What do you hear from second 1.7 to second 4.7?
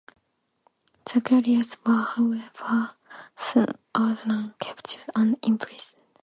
were, however, soon overrun